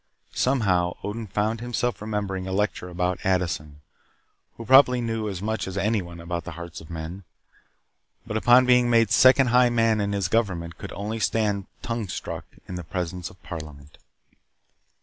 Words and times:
Somehow, 0.33 0.95
Odin 1.03 1.27
found 1.27 1.61
himself 1.61 2.01
remembering 2.01 2.47
a 2.47 2.51
lecture 2.51 2.89
about 2.89 3.23
Addison, 3.23 3.81
who 4.57 4.65
probably 4.65 4.99
knew 4.99 5.29
as 5.29 5.43
much 5.43 5.67
as 5.67 5.77
anyone 5.77 6.19
about 6.19 6.43
the 6.43 6.53
hearts 6.53 6.81
of 6.81 6.89
men, 6.89 7.23
but 8.25 8.35
upon 8.35 8.65
being 8.65 8.89
made 8.89 9.11
second 9.11 9.49
high 9.49 9.69
man 9.69 10.01
in 10.01 10.11
his 10.13 10.27
government 10.27 10.79
could 10.79 10.91
only 10.93 11.19
stand 11.19 11.67
tongue 11.83 12.07
struck 12.07 12.45
in 12.67 12.73
the 12.73 12.83
presence 12.83 13.29
of 13.29 13.43
Parliament. 13.43 13.99